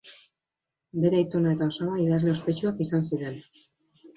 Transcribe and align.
Bere 1.03 1.19
aitona 1.19 1.53
eta 1.57 1.67
osaba 1.73 1.99
idazle 2.07 2.33
ospetsuak 2.37 2.83
izan 2.87 3.07
ziren. 3.13 3.37